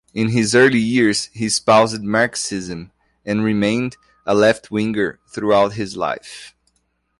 In 0.15 0.29
his 0.29 0.55
early 0.55 0.79
years 0.79 1.25
he 1.25 1.45
espoused 1.45 2.01
Marxism 2.01 2.89
and 3.23 3.43
remained 3.43 3.97
a 4.25 4.33
left-winger 4.33 5.19
throughout 5.29 5.73
his 5.73 5.95
life. 5.95 6.55